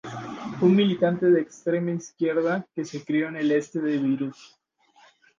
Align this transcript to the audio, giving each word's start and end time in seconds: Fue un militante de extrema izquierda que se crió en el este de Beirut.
Fue 0.59 0.67
un 0.67 0.75
militante 0.75 1.27
de 1.27 1.41
extrema 1.41 1.91
izquierda 1.91 2.65
que 2.73 2.83
se 2.85 3.05
crió 3.05 3.27
en 3.27 3.35
el 3.35 3.51
este 3.51 3.79
de 3.81 3.99
Beirut. 3.99 4.33